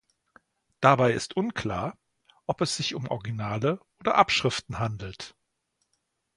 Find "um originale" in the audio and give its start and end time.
2.95-3.79